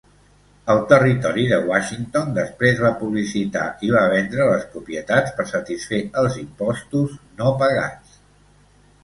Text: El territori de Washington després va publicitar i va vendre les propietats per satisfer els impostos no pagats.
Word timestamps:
El 0.73 0.79
territori 0.91 1.43
de 1.51 1.59
Washington 1.71 2.31
després 2.37 2.81
va 2.85 2.91
publicitar 3.01 3.67
i 3.89 3.93
va 3.97 4.01
vendre 4.15 4.49
les 4.53 4.65
propietats 4.73 5.37
per 5.37 5.47
satisfer 5.53 6.01
els 6.25 6.41
impostos 6.47 7.15
no 7.45 7.55
pagats. 7.63 8.19